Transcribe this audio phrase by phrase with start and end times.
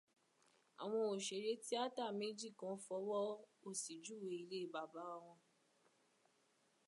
[0.83, 3.21] Àwọn òṣèré tíátà méjì kan fọ́wọ́
[3.67, 5.39] òsì júwe ilé bàbá wọn.